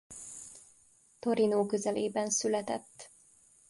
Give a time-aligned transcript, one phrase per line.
[1.19, 3.09] Torino közelében született.